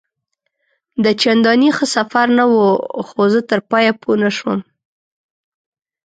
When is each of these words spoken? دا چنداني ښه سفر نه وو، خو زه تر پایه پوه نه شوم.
دا 1.03 1.11
چنداني 1.21 1.69
ښه 1.77 1.85
سفر 1.95 2.27
نه 2.37 2.45
وو، 2.51 2.65
خو 3.07 3.21
زه 3.33 3.39
تر 3.49 3.59
پایه 3.69 3.93
پوه 4.01 4.15
نه 4.23 4.29
شوم. 4.37 4.59